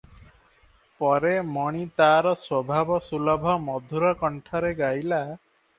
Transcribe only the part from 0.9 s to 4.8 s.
ପରେ ମଣି ତାର ସ୍ୱଭାବସୁଲଭ ମଧୁର କଣ୍ଠରେ